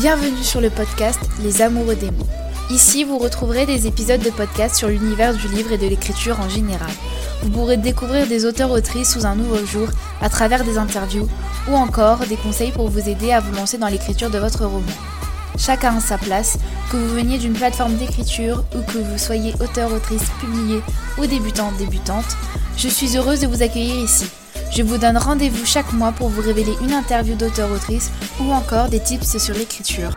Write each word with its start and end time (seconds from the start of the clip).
Bienvenue 0.00 0.42
sur 0.42 0.62
le 0.62 0.70
podcast 0.70 1.20
Les 1.42 1.60
Amoureux 1.60 1.94
des 1.94 2.10
mots. 2.10 2.26
Ici, 2.70 3.04
vous 3.04 3.18
retrouverez 3.18 3.66
des 3.66 3.86
épisodes 3.86 4.22
de 4.22 4.30
podcast 4.30 4.74
sur 4.74 4.88
l'univers 4.88 5.34
du 5.34 5.46
livre 5.48 5.72
et 5.72 5.76
de 5.76 5.86
l'écriture 5.86 6.40
en 6.40 6.48
général. 6.48 6.88
Vous 7.42 7.50
pourrez 7.50 7.76
découvrir 7.76 8.26
des 8.26 8.46
auteurs-autrices 8.46 9.12
sous 9.12 9.26
un 9.26 9.34
nouveau 9.34 9.62
jour 9.66 9.88
à 10.22 10.30
travers 10.30 10.64
des 10.64 10.78
interviews 10.78 11.28
ou 11.68 11.74
encore 11.74 12.20
des 12.20 12.36
conseils 12.36 12.72
pour 12.72 12.88
vous 12.88 13.10
aider 13.10 13.30
à 13.30 13.40
vous 13.40 13.54
lancer 13.54 13.76
dans 13.76 13.88
l'écriture 13.88 14.30
de 14.30 14.38
votre 14.38 14.64
roman. 14.64 14.86
Chacun 15.58 15.98
a 15.98 16.00
sa 16.00 16.16
place, 16.16 16.56
que 16.90 16.96
vous 16.96 17.14
veniez 17.14 17.36
d'une 17.36 17.52
plateforme 17.52 17.96
d'écriture 17.96 18.64
ou 18.74 18.80
que 18.80 18.96
vous 18.96 19.18
soyez 19.18 19.52
auteur-autrice 19.60 20.30
publié 20.40 20.80
ou 21.18 21.26
débutant 21.26 21.72
débutante, 21.72 22.38
je 22.78 22.88
suis 22.88 23.18
heureuse 23.18 23.40
de 23.40 23.48
vous 23.48 23.62
accueillir 23.62 23.96
ici. 23.96 24.24
Je 24.72 24.84
vous 24.84 24.98
donne 24.98 25.16
rendez-vous 25.18 25.66
chaque 25.66 25.92
mois 25.92 26.12
pour 26.12 26.28
vous 26.28 26.42
révéler 26.42 26.72
une 26.80 26.92
interview 26.92 27.34
d'auteur-autrice 27.34 28.12
ou 28.40 28.44
encore 28.52 28.88
des 28.88 29.00
tips 29.00 29.36
sur 29.36 29.52
l'écriture. 29.54 30.12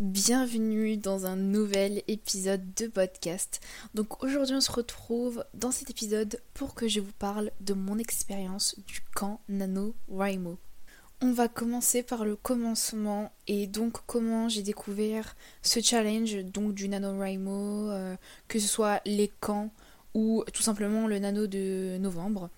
Bienvenue 0.00 0.96
dans 0.96 1.26
un 1.26 1.34
nouvel 1.34 2.02
épisode 2.06 2.62
de 2.74 2.86
podcast. 2.86 3.60
Donc 3.94 4.22
aujourd'hui 4.22 4.54
on 4.54 4.60
se 4.60 4.70
retrouve 4.70 5.44
dans 5.52 5.72
cet 5.72 5.90
épisode 5.90 6.40
pour 6.54 6.76
que 6.76 6.86
je 6.86 7.00
vous 7.00 7.12
parle 7.18 7.50
de 7.60 7.74
mon 7.74 7.98
expérience 7.98 8.76
du 8.86 9.00
camp 9.14 9.40
NaNoWriMo. 9.48 10.58
On 11.26 11.32
va 11.32 11.48
commencer 11.48 12.02
par 12.02 12.26
le 12.26 12.36
commencement 12.36 13.32
et 13.46 13.66
donc 13.66 13.96
comment 14.06 14.50
j'ai 14.50 14.60
découvert 14.60 15.36
ce 15.62 15.80
challenge 15.80 16.36
donc 16.44 16.74
du 16.74 16.86
NaNoWriMo, 16.86 17.90
euh, 17.90 18.14
que 18.46 18.58
ce 18.58 18.68
soit 18.68 19.00
les 19.06 19.32
camps 19.40 19.70
ou 20.12 20.44
tout 20.52 20.60
simplement 20.60 21.06
le 21.06 21.18
nano 21.18 21.46
de 21.46 21.96
novembre. 21.96 22.50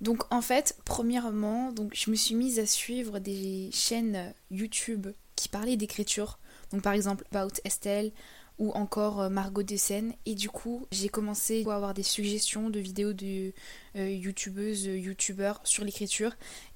Donc 0.00 0.24
en 0.34 0.42
fait, 0.42 0.76
premièrement, 0.84 1.72
je 1.92 2.10
me 2.10 2.16
suis 2.16 2.34
mise 2.34 2.58
à 2.58 2.66
suivre 2.66 3.20
des 3.20 3.70
chaînes 3.72 4.34
YouTube 4.50 5.06
qui 5.36 5.48
parlaient 5.48 5.76
d'écriture. 5.76 6.40
Donc 6.72 6.82
par 6.82 6.94
exemple 6.94 7.24
About 7.30 7.54
Estelle 7.64 8.10
ou 8.58 8.72
encore 8.72 9.20
euh, 9.20 9.28
Margot 9.28 9.62
Dessen 9.62 10.12
et 10.26 10.34
du 10.34 10.48
coup 10.50 10.86
j'ai 10.90 11.08
commencé 11.08 11.64
à 11.68 11.74
avoir 11.74 11.94
des 11.94 12.02
suggestions 12.02 12.70
de 12.70 12.80
vidéos 12.80 13.12
de 13.12 13.52
euh, 13.96 14.10
youtubeuses, 14.10 14.86
youtubeurs 14.86 15.60
sur 15.64 15.84
l'écriture 15.84 16.32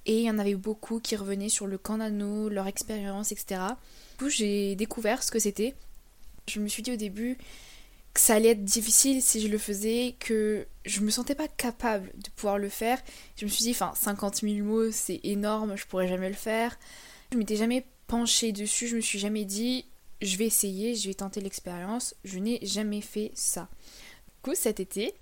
et 0.06 0.18
il 0.18 0.24
y 0.24 0.30
en 0.30 0.38
avait 0.38 0.54
beaucoup 0.54 1.00
qui 1.00 1.16
revenaient 1.16 1.48
sur 1.48 1.66
le 1.66 1.78
canano, 1.78 2.48
leur 2.48 2.66
expérience, 2.66 3.32
etc. 3.32 3.60
Du 4.12 4.24
coup 4.24 4.28
j'ai 4.28 4.74
découvert 4.76 5.22
ce 5.22 5.30
que 5.30 5.38
c'était. 5.38 5.74
Je 6.48 6.60
me 6.60 6.68
suis 6.68 6.82
dit 6.82 6.92
au 6.92 6.96
début 6.96 7.38
que 8.14 8.20
ça 8.20 8.34
allait 8.34 8.50
être 8.50 8.64
difficile 8.64 9.22
si 9.22 9.40
je 9.40 9.48
le 9.48 9.58
faisais, 9.58 10.16
que 10.18 10.66
je 10.84 11.00
me 11.00 11.10
sentais 11.10 11.34
pas 11.34 11.48
capable 11.48 12.10
de 12.14 12.30
pouvoir 12.30 12.58
le 12.58 12.68
faire. 12.68 13.00
Je 13.36 13.44
me 13.44 13.50
suis 13.50 13.64
dit, 13.64 13.70
enfin, 13.70 13.92
50 13.94 14.42
000 14.42 14.66
mots, 14.66 14.90
c'est 14.90 15.20
énorme, 15.24 15.76
je 15.76 15.86
pourrais 15.86 16.08
jamais 16.08 16.28
le 16.28 16.34
faire. 16.34 16.78
Je 17.32 17.38
m'étais 17.38 17.56
jamais 17.56 17.86
penchée 18.08 18.52
dessus, 18.52 18.88
je 18.88 18.96
me 18.96 19.00
suis 19.00 19.18
jamais 19.18 19.44
dit, 19.44 19.86
je 20.20 20.36
vais 20.36 20.46
essayer, 20.46 20.94
je 20.94 21.08
vais 21.08 21.14
tenter 21.14 21.40
l'expérience. 21.40 22.14
Je 22.24 22.38
n'ai 22.38 22.58
jamais 22.62 23.00
fait 23.00 23.32
ça. 23.34 23.68
Du 24.26 24.50
coup, 24.50 24.54
cet 24.54 24.80
été, 24.80 25.14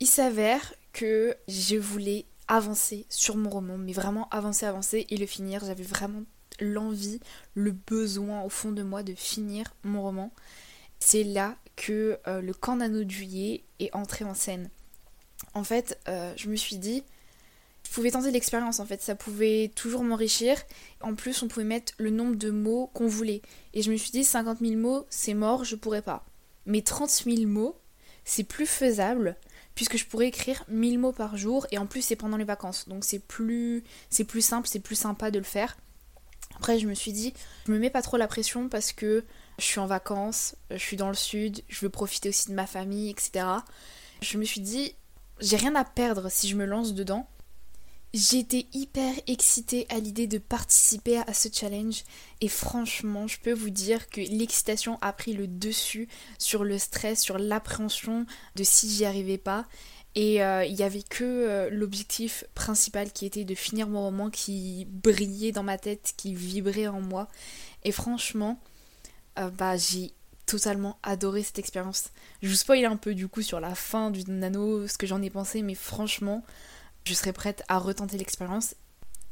il 0.00 0.06
s'avère 0.06 0.74
que 0.92 1.36
je 1.46 1.76
voulais 1.76 2.26
avancer 2.48 3.06
sur 3.08 3.36
mon 3.36 3.50
roman, 3.50 3.78
mais 3.78 3.92
vraiment 3.92 4.28
avancer, 4.30 4.66
avancer 4.66 5.06
et 5.10 5.16
le 5.16 5.26
finir. 5.26 5.64
J'avais 5.64 5.84
vraiment 5.84 6.22
l'envie, 6.60 7.20
le 7.54 7.70
besoin 7.72 8.42
au 8.42 8.48
fond 8.48 8.72
de 8.72 8.82
moi 8.82 9.02
de 9.02 9.14
finir 9.14 9.74
mon 9.84 10.02
roman. 10.02 10.32
C'est 10.98 11.24
là 11.24 11.56
que 11.76 12.18
euh, 12.26 12.40
le 12.40 12.52
camp 12.52 12.78
juillet 13.08 13.62
est 13.78 13.94
entré 13.94 14.24
en 14.24 14.34
scène. 14.34 14.70
En 15.54 15.62
fait, 15.62 15.98
euh, 16.08 16.32
je 16.36 16.48
me 16.48 16.56
suis 16.56 16.76
dit, 16.76 17.04
je 17.88 17.92
pouvais 17.92 18.10
tenter 18.10 18.30
l'expérience 18.30 18.80
en 18.80 18.86
fait, 18.86 19.00
ça 19.00 19.14
pouvait 19.14 19.70
toujours 19.74 20.02
m'enrichir. 20.02 20.56
En 21.00 21.14
plus, 21.14 21.42
on 21.42 21.48
pouvait 21.48 21.64
mettre 21.64 21.92
le 21.98 22.10
nombre 22.10 22.36
de 22.36 22.50
mots 22.50 22.90
qu'on 22.94 23.06
voulait. 23.06 23.42
Et 23.74 23.82
je 23.82 23.92
me 23.92 23.96
suis 23.96 24.10
dit, 24.10 24.24
50 24.24 24.58
000 24.58 24.74
mots, 24.74 25.06
c'est 25.10 25.34
mort, 25.34 25.64
je 25.64 25.76
pourrais 25.76 26.02
pas. 26.02 26.26
Mais 26.66 26.82
30 26.82 27.10
000 27.10 27.46
mots, 27.46 27.78
c'est 28.24 28.44
plus 28.44 28.66
faisable 28.66 29.36
puisque 29.78 29.96
je 29.96 30.04
pourrais 30.06 30.26
écrire 30.26 30.64
1000 30.66 30.98
mots 30.98 31.12
par 31.12 31.36
jour 31.36 31.64
et 31.70 31.78
en 31.78 31.86
plus 31.86 32.02
c'est 32.02 32.16
pendant 32.16 32.36
les 32.36 32.42
vacances. 32.42 32.88
Donc 32.88 33.04
c'est 33.04 33.20
plus, 33.20 33.84
c'est 34.10 34.24
plus 34.24 34.40
simple, 34.40 34.66
c'est 34.66 34.80
plus 34.80 34.96
sympa 34.96 35.30
de 35.30 35.38
le 35.38 35.44
faire. 35.44 35.76
Après, 36.56 36.80
je 36.80 36.88
me 36.88 36.94
suis 36.94 37.12
dit, 37.12 37.32
je 37.64 37.70
me 37.70 37.78
mets 37.78 37.88
pas 37.88 38.02
trop 38.02 38.16
la 38.16 38.26
pression 38.26 38.68
parce 38.68 38.90
que 38.90 39.24
je 39.56 39.64
suis 39.64 39.78
en 39.78 39.86
vacances, 39.86 40.56
je 40.72 40.78
suis 40.78 40.96
dans 40.96 41.06
le 41.06 41.14
sud, 41.14 41.62
je 41.68 41.78
veux 41.78 41.90
profiter 41.90 42.30
aussi 42.30 42.48
de 42.48 42.54
ma 42.54 42.66
famille, 42.66 43.08
etc. 43.08 43.46
Je 44.20 44.36
me 44.36 44.44
suis 44.44 44.60
dit, 44.60 44.96
j'ai 45.38 45.56
rien 45.56 45.76
à 45.76 45.84
perdre 45.84 46.28
si 46.28 46.48
je 46.48 46.56
me 46.56 46.64
lance 46.64 46.92
dedans. 46.92 47.28
J'étais 48.14 48.66
hyper 48.72 49.12
excitée 49.26 49.86
à 49.90 49.98
l'idée 49.98 50.26
de 50.26 50.38
participer 50.38 51.18
à 51.18 51.34
ce 51.34 51.48
challenge 51.52 52.04
et 52.40 52.48
franchement 52.48 53.26
je 53.26 53.38
peux 53.38 53.52
vous 53.52 53.68
dire 53.68 54.08
que 54.08 54.22
l'excitation 54.22 54.96
a 55.02 55.12
pris 55.12 55.34
le 55.34 55.46
dessus 55.46 56.08
sur 56.38 56.64
le 56.64 56.78
stress, 56.78 57.20
sur 57.20 57.36
l'appréhension 57.36 58.24
de 58.56 58.64
si 58.64 58.88
j'y 58.88 59.04
arrivais 59.04 59.36
pas 59.36 59.66
et 60.14 60.42
euh, 60.42 60.64
il 60.64 60.74
n'y 60.74 60.84
avait 60.84 61.02
que 61.02 61.22
euh, 61.22 61.68
l'objectif 61.70 62.44
principal 62.54 63.12
qui 63.12 63.26
était 63.26 63.44
de 63.44 63.54
finir 63.54 63.88
mon 63.88 64.00
roman 64.00 64.30
qui 64.30 64.86
brillait 64.88 65.52
dans 65.52 65.62
ma 65.62 65.76
tête, 65.76 66.14
qui 66.16 66.34
vibrait 66.34 66.88
en 66.88 67.02
moi 67.02 67.28
et 67.84 67.92
franchement 67.92 68.58
euh, 69.38 69.50
bah 69.50 69.76
j'ai 69.76 70.14
totalement 70.46 70.98
adoré 71.02 71.42
cette 71.42 71.58
expérience. 71.58 72.04
Je 72.40 72.48
vous 72.48 72.54
spoil 72.54 72.86
un 72.86 72.96
peu 72.96 73.14
du 73.14 73.28
coup 73.28 73.42
sur 73.42 73.60
la 73.60 73.74
fin 73.74 74.10
du 74.10 74.24
nano, 74.30 74.86
ce 74.86 74.96
que 74.96 75.06
j'en 75.06 75.20
ai 75.20 75.28
pensé 75.28 75.60
mais 75.60 75.74
franchement 75.74 76.42
je 77.08 77.14
serais 77.14 77.32
prête 77.32 77.62
à 77.68 77.78
retenter 77.78 78.18
l'expérience. 78.18 78.74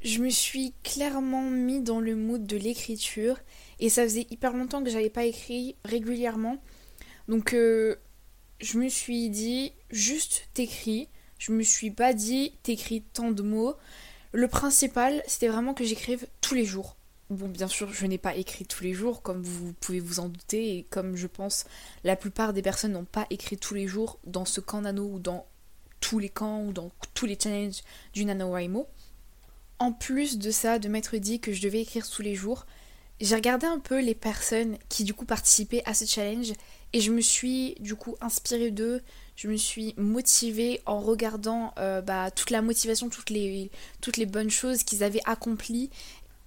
Je 0.00 0.20
me 0.20 0.30
suis 0.30 0.72
clairement 0.82 1.42
mis 1.42 1.82
dans 1.82 2.00
le 2.00 2.16
mood 2.16 2.46
de 2.46 2.56
l'écriture 2.56 3.36
et 3.80 3.90
ça 3.90 4.02
faisait 4.04 4.26
hyper 4.30 4.54
longtemps 4.54 4.82
que 4.82 4.88
j'avais 4.88 5.10
pas 5.10 5.24
écrit 5.24 5.76
régulièrement. 5.84 6.56
Donc 7.28 7.52
euh, 7.52 7.96
je 8.60 8.78
me 8.78 8.88
suis 8.88 9.28
dit 9.28 9.72
juste 9.90 10.48
t'écris. 10.54 11.10
Je 11.38 11.52
me 11.52 11.62
suis 11.62 11.90
pas 11.90 12.14
dit 12.14 12.54
t'écris 12.62 13.02
tant 13.02 13.30
de 13.30 13.42
mots. 13.42 13.74
Le 14.32 14.48
principal 14.48 15.22
c'était 15.26 15.48
vraiment 15.48 15.74
que 15.74 15.84
j'écrive 15.84 16.26
tous 16.40 16.54
les 16.54 16.64
jours. 16.64 16.96
Bon, 17.28 17.48
bien 17.48 17.66
sûr, 17.66 17.92
je 17.92 18.06
n'ai 18.06 18.18
pas 18.18 18.36
écrit 18.36 18.64
tous 18.64 18.84
les 18.84 18.94
jours, 18.94 19.20
comme 19.20 19.42
vous 19.42 19.72
pouvez 19.72 19.98
vous 19.98 20.20
en 20.20 20.28
douter, 20.28 20.76
et 20.76 20.84
comme 20.84 21.16
je 21.16 21.26
pense 21.26 21.64
la 22.04 22.14
plupart 22.14 22.52
des 22.52 22.62
personnes 22.62 22.92
n'ont 22.92 23.04
pas 23.04 23.26
écrit 23.30 23.58
tous 23.58 23.74
les 23.74 23.88
jours 23.88 24.20
dans 24.24 24.44
ce 24.44 24.60
camp 24.60 24.82
nano 24.82 25.10
ou 25.12 25.18
dans 25.18 25.44
tous 26.08 26.20
les 26.20 26.28
camps 26.28 26.62
ou 26.62 26.72
dans 26.72 26.92
tous 27.14 27.26
les 27.26 27.36
challenges 27.40 27.82
du 28.12 28.24
NaNoWriMo. 28.24 28.86
En 29.80 29.92
plus 29.92 30.38
de 30.38 30.52
ça, 30.52 30.78
de 30.78 30.88
m'être 30.88 31.16
dit 31.16 31.40
que 31.40 31.52
je 31.52 31.60
devais 31.60 31.80
écrire 31.80 32.08
tous 32.08 32.22
les 32.22 32.36
jours, 32.36 32.64
j'ai 33.20 33.34
regardé 33.34 33.66
un 33.66 33.80
peu 33.80 34.00
les 34.00 34.14
personnes 34.14 34.78
qui 34.88 35.02
du 35.02 35.14
coup 35.14 35.24
participaient 35.24 35.82
à 35.84 35.94
ce 35.94 36.04
challenge 36.04 36.52
et 36.92 37.00
je 37.00 37.10
me 37.10 37.20
suis 37.20 37.74
du 37.80 37.96
coup 37.96 38.14
inspirée 38.20 38.70
d'eux, 38.70 39.02
je 39.34 39.48
me 39.48 39.56
suis 39.56 39.94
motivée 39.96 40.80
en 40.86 41.00
regardant 41.00 41.74
euh, 41.78 42.02
bah, 42.02 42.30
toute 42.30 42.50
la 42.50 42.62
motivation, 42.62 43.08
toutes 43.08 43.30
les, 43.30 43.70
toutes 44.00 44.16
les 44.16 44.26
bonnes 44.26 44.50
choses 44.50 44.84
qu'ils 44.84 45.02
avaient 45.02 45.22
accomplies 45.24 45.90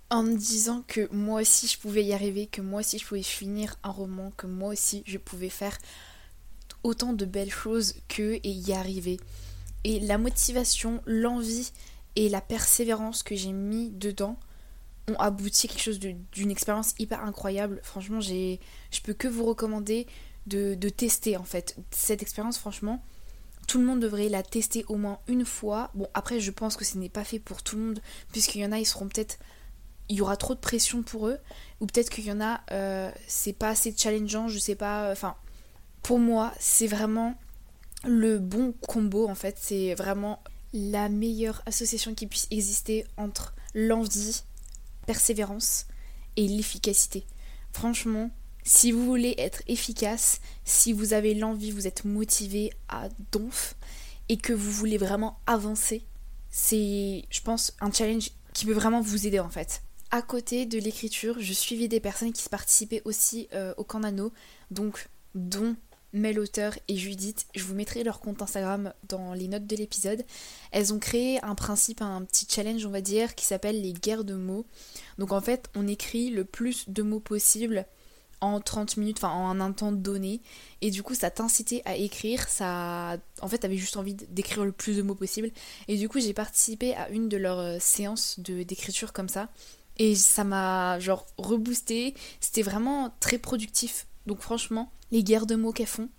en 0.10 0.24
me 0.24 0.38
disant 0.38 0.84
que 0.88 1.10
moi 1.12 1.42
aussi 1.42 1.68
je 1.68 1.78
pouvais 1.78 2.06
y 2.06 2.14
arriver, 2.14 2.48
que 2.48 2.62
moi 2.62 2.80
aussi 2.80 2.98
je 2.98 3.06
pouvais 3.06 3.24
finir 3.24 3.76
un 3.84 3.92
roman, 3.92 4.32
que 4.38 4.48
moi 4.48 4.70
aussi 4.70 5.04
je 5.06 5.18
pouvais 5.18 5.50
faire 5.50 5.78
autant 6.84 7.12
de 7.12 7.26
belles 7.26 7.52
choses 7.52 7.96
que 8.08 8.40
et 8.42 8.50
y 8.50 8.72
arriver. 8.72 9.20
Et 9.84 10.00
la 10.00 10.18
motivation, 10.18 11.02
l'envie 11.06 11.72
et 12.16 12.30
la 12.30 12.42
persévérance 12.42 13.24
que 13.24 13.36
j'ai 13.36 13.54
mis 13.54 13.90
dedans 13.92 14.38
ont 15.10 15.16
abouti 15.16 15.68
à 15.68 15.70
quelque 15.70 15.82
chose 15.82 16.00
d'une 16.00 16.52
expérience 16.52 16.94
hyper 17.00 17.24
incroyable. 17.24 17.80
Franchement, 17.84 18.20
je 18.22 18.58
peux 19.04 19.14
que 19.14 19.28
vous 19.28 19.46
recommander 19.46 20.08
de, 20.46 20.90
tester 20.90 21.38
en 21.38 21.44
fait 21.44 21.78
cette 21.92 22.22
expérience. 22.22 22.58
Franchement, 22.58 23.04
tout 23.68 23.80
le 23.80 23.86
monde 23.86 24.00
devrait 24.00 24.30
la 24.30 24.44
tester 24.44 24.84
au 24.88 24.96
moins 24.96 25.20
une 25.28 25.46
fois. 25.46 25.92
Bon, 25.94 26.08
après, 26.14 26.40
je 26.40 26.52
pense 26.52 26.76
que 26.76 26.86
ce 26.86 26.98
n'est 26.98 27.10
pas 27.10 27.24
fait 27.24 27.40
pour 27.40 27.64
tout 27.64 27.76
le 27.76 27.84
monde, 27.84 28.02
puisqu'il 28.32 28.62
y 28.62 28.66
en 28.66 28.72
a, 28.72 28.80
ils 28.80 28.86
seront 28.86 29.08
peut-être. 29.08 29.38
Il 30.12 30.16
y 30.16 30.22
aura 30.22 30.38
trop 30.38 30.56
de 30.56 30.60
pression 30.60 31.04
pour 31.04 31.28
eux, 31.28 31.38
ou 31.80 31.86
peut-être 31.86 32.10
qu'il 32.10 32.26
y 32.26 32.32
en 32.32 32.42
a, 32.42 32.62
euh, 32.72 33.12
c'est 33.28 33.54
pas 33.54 33.70
assez 33.70 33.94
challengeant, 33.96 34.48
je 34.48 34.58
sais 34.58 34.74
pas. 34.74 35.12
Enfin, 35.12 35.36
pour 36.02 36.18
moi, 36.18 36.52
c'est 36.60 36.88
vraiment 36.88 37.36
le 38.04 38.40
bon 38.40 38.74
combo 38.74 39.28
en 39.28 39.36
fait. 39.36 39.58
C'est 39.60 39.94
vraiment 39.96 40.42
la 40.74 41.10
meilleure 41.10 41.62
association 41.66 42.14
qui 42.14 42.28
puisse 42.28 42.48
exister 42.52 43.06
entre 43.18 43.54
l'envie, 43.74 44.44
persévérance 45.06 45.88
et 46.36 46.48
l'efficacité. 46.48 47.26
Franchement, 47.74 48.32
si 48.64 48.92
vous 48.92 49.06
voulez 49.06 49.36
être 49.38 49.62
efficace, 49.68 50.42
si 50.64 50.94
vous 50.94 51.14
avez 51.14 51.34
l'envie, 51.34 51.72
vous 51.72 51.88
êtes 51.88 52.06
motivé 52.06 52.72
à 52.88 53.10
donf 53.32 53.76
et 54.28 54.38
que 54.38 54.54
vous 54.54 54.72
voulez 54.72 54.98
vraiment 54.98 55.40
avancer, 55.48 56.06
c'est, 56.52 57.26
je 57.30 57.42
pense, 57.42 57.74
un 57.80 57.92
challenge 57.92 58.32
qui 58.54 58.66
peut 58.66 58.74
vraiment 58.74 59.02
vous 59.02 59.28
aider 59.28 59.40
en 59.40 59.50
fait. 59.50 59.82
À 60.12 60.22
côté 60.22 60.66
de 60.66 60.80
l'écriture, 60.80 61.38
je 61.40 61.54
suivais 61.54 61.88
des 61.88 62.00
personnes 62.00 62.34
qui 62.34 62.48
participaient 62.50 63.02
aussi 63.06 63.48
euh, 63.54 63.74
au 63.78 63.84
Canano, 63.84 64.32
donc 64.72 65.08
dont 65.36 65.76
Mel 66.14 66.40
Auteur 66.40 66.78
et 66.88 66.96
Judith. 66.96 67.46
Je 67.56 67.64
vous 67.64 67.76
mettrai 67.76 68.04
leur 68.04 68.20
compte 68.20 68.42
Instagram 68.42 68.94
dans 69.08 69.34
les 69.34 69.48
notes 69.48 69.68
de 69.68 69.76
l'épisode. 69.76 70.26
Elles 70.72 70.94
ont 70.94 71.00
créé 71.00 71.44
un 71.44 71.56
principe, 71.56 72.02
un 72.02 72.24
petit 72.24 72.48
challenge, 72.50 72.86
on 72.86 72.90
va 72.92 73.02
dire, 73.02 73.36
qui 73.36 73.46
s'appelle 73.46 73.82
les 73.82 73.94
guerres 73.94 74.24
de 74.24 74.34
mots. 74.34 74.66
Donc 75.18 75.32
en 75.32 75.42
fait, 75.42 75.70
on 75.76 75.88
écrit 75.88 76.30
le 76.30 76.46
plus 76.46 76.90
de 76.90 77.04
mots 77.04 77.20
possible 77.20 77.86
en 78.42 78.60
30 78.60 78.98
minutes, 78.98 79.18
enfin 79.18 79.34
en 79.34 79.60
un 79.60 79.72
temps 79.72 79.92
donné. 79.92 80.42
Et 80.82 80.92
du 80.92 81.04
coup, 81.04 81.14
ça 81.14 81.30
t'incitait 81.30 81.82
à 81.86 81.96
écrire. 81.96 82.48
Ça, 82.48 83.18
en 83.42 83.48
fait, 83.48 83.60
t'avais 83.60 83.78
juste 83.78 83.98
envie 83.98 84.14
d'écrire 84.14 84.66
le 84.66 84.72
plus 84.72 84.98
de 84.98 85.02
mots 85.02 85.16
possible. 85.16 85.52
Et 85.88 85.98
du 85.98 86.10
coup, 86.10 86.20
j'ai 86.20 86.34
participé 86.34 86.96
à 86.96 87.10
une 87.10 87.30
de 87.30 87.38
leurs 87.38 87.60
euh, 87.60 87.78
séances 87.80 88.40
d'écriture 88.40 89.14
comme 89.14 89.30
ça. 89.30 89.50
Et 89.98 90.16
ça 90.16 90.44
m'a 90.46 91.00
genre 91.00 91.26
reboosté. 91.38 92.16
C'était 92.40 92.62
vraiment 92.62 93.14
très 93.20 93.38
productif. 93.38 94.08
Donc 94.26 94.42
franchement, 94.42 94.92
les 95.12 95.24
guerres 95.24 95.46
de 95.46 95.56
mots 95.56 95.72
qu'elles 95.72 95.88
font, 95.88 96.10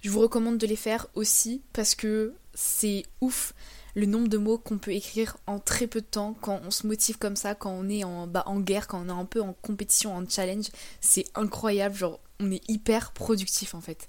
je 0.00 0.10
vous 0.10 0.20
recommande 0.20 0.58
de 0.58 0.66
les 0.66 0.76
faire 0.76 1.06
aussi 1.14 1.62
parce 1.72 1.94
que 1.94 2.34
c'est 2.54 3.04
ouf 3.20 3.54
le 3.94 4.06
nombre 4.06 4.28
de 4.28 4.38
mots 4.38 4.58
qu'on 4.58 4.78
peut 4.78 4.92
écrire 4.92 5.36
en 5.46 5.58
très 5.58 5.86
peu 5.86 6.00
de 6.00 6.06
temps 6.06 6.36
quand 6.40 6.60
on 6.64 6.70
se 6.70 6.86
motive 6.86 7.18
comme 7.18 7.36
ça, 7.36 7.54
quand 7.54 7.72
on 7.72 7.88
est 7.88 8.04
en, 8.04 8.26
bah, 8.26 8.44
en 8.46 8.60
guerre, 8.60 8.86
quand 8.86 9.04
on 9.04 9.08
est 9.08 9.20
un 9.20 9.24
peu 9.24 9.40
en 9.40 9.54
compétition, 9.54 10.14
en 10.14 10.28
challenge. 10.28 10.66
C'est 11.00 11.24
incroyable, 11.34 11.96
genre 11.96 12.20
on 12.40 12.50
est 12.50 12.62
hyper 12.68 13.12
productif 13.12 13.74
en 13.74 13.80
fait. 13.80 14.08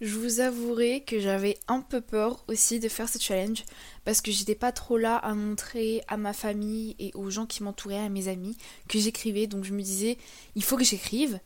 Je 0.00 0.18
vous 0.18 0.40
avouerai 0.40 1.04
que 1.04 1.20
j'avais 1.20 1.56
un 1.68 1.80
peu 1.80 2.00
peur 2.00 2.44
aussi 2.48 2.80
de 2.80 2.88
faire 2.88 3.08
ce 3.08 3.20
challenge 3.20 3.64
parce 4.04 4.20
que 4.20 4.32
j'étais 4.32 4.56
pas 4.56 4.72
trop 4.72 4.98
là 4.98 5.16
à 5.16 5.32
montrer 5.32 6.02
à 6.08 6.16
ma 6.16 6.32
famille 6.32 6.96
et 6.98 7.12
aux 7.14 7.30
gens 7.30 7.46
qui 7.46 7.62
m'entouraient, 7.62 8.04
à 8.04 8.08
mes 8.08 8.26
amis, 8.26 8.56
que 8.88 8.98
j'écrivais. 8.98 9.46
Donc 9.46 9.62
je 9.62 9.72
me 9.72 9.80
disais, 9.80 10.18
il 10.56 10.64
faut 10.64 10.76
que 10.76 10.82
j'écrive, 10.82 11.38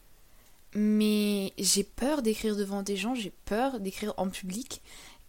mais 0.77 1.55
j'ai 1.59 1.85
peur 1.85 2.23
d'écrire 2.23 2.55
devant 2.55 2.83
des 2.83 2.97
gens, 2.97 3.15
j'ai 3.15 3.33
peur 3.47 3.81
d'écrire 3.81 4.13
en 4.19 4.29
public 4.29 4.83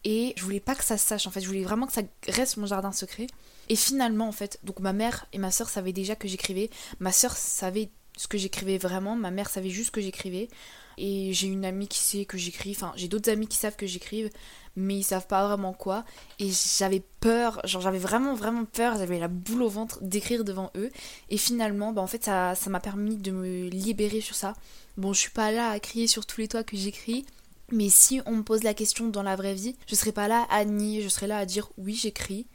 et 0.04 0.34
je 0.36 0.44
voulais 0.44 0.60
pas 0.60 0.76
que 0.76 0.84
ça 0.84 0.98
se 0.98 1.08
sache 1.08 1.26
en 1.26 1.32
fait, 1.32 1.42
je 1.42 1.48
voulais 1.48 1.64
vraiment 1.64 1.88
que 1.88 1.94
ça 1.94 2.02
reste 2.28 2.58
mon 2.58 2.66
jardin 2.66 2.92
secret. 2.92 3.28
Et 3.70 3.76
finalement 3.76 4.28
en 4.28 4.32
fait, 4.32 4.60
donc 4.64 4.80
ma 4.80 4.94
mère 4.94 5.26
et 5.34 5.38
ma 5.38 5.52
soeur 5.52 5.70
savaient 5.70 5.94
déjà 5.94 6.16
que 6.16 6.28
j'écrivais, 6.28 6.70
ma 7.00 7.12
soeur 7.12 7.36
savait 7.36 7.90
ce 8.18 8.28
que 8.28 8.38
j'écrivais 8.38 8.78
vraiment, 8.78 9.16
ma 9.16 9.32
mère 9.32 9.50
savait 9.50 9.70
juste 9.70 9.92
que 9.92 10.02
j'écrivais. 10.02 10.50
Et 10.98 11.32
j'ai 11.34 11.48
une 11.48 11.66
amie 11.66 11.88
qui 11.88 12.00
sait 12.00 12.26
que 12.26 12.38
j'écris, 12.38 12.72
enfin 12.72 12.92
j'ai 12.96 13.08
d'autres 13.08 13.30
amis 13.30 13.48
qui 13.48 13.58
savent 13.58 13.76
que 13.76 13.86
j'écrive, 13.86 14.30
mais 14.76 14.98
ils 14.98 15.04
savent 15.04 15.28
pas 15.28 15.46
vraiment 15.48 15.74
quoi. 15.74 16.06
Et 16.40 16.50
j'avais 16.78 17.04
peur, 17.20 17.62
genre 17.66 17.82
j'avais 17.82 18.00
vraiment 18.00 18.34
vraiment 18.34 18.66
peur, 18.66 18.98
j'avais 18.98 19.20
la 19.20 19.28
boule 19.28 19.64
au 19.64 19.70
ventre 19.70 20.00
d'écrire 20.02 20.44
devant 20.44 20.72
eux. 20.76 20.92
Et 21.30 21.38
finalement, 21.38 21.92
bah 21.92 22.02
en 22.02 22.08
fait 22.08 22.24
ça 22.24 22.56
m'a 22.68 22.80
permis 22.80 23.18
de 23.18 23.32
me 23.32 23.68
libérer 23.70 24.22
sur 24.22 24.36
ça. 24.36 24.54
Bon, 24.98 25.14
je 25.14 25.20
suis 25.20 25.32
pas 25.32 25.52
là 25.52 25.70
à 25.70 25.80
crier 25.80 26.08
sur 26.08 26.26
tous 26.26 26.42
les 26.42 26.48
toits 26.48 26.64
que 26.64 26.76
j'écris, 26.76 27.26
mais 27.72 27.90
si 27.90 28.22
on 28.26 28.38
me 28.38 28.44
pose 28.44 28.64
la 28.64 28.74
question 28.74 29.08
dans 29.08 29.24
la 29.24 29.36
vraie 29.36 29.54
vie, 29.54 29.76
je 29.88 29.96
serai 29.96 30.12
pas 30.12 30.28
là 30.28 30.48
à 30.50 30.66
nier, 30.66 31.02
je 31.04 31.10
serai 31.10 31.28
là 31.28 31.38
à 31.38 31.46
dire 31.46 31.70
oui 31.78 31.94
j'écris. 31.94 32.48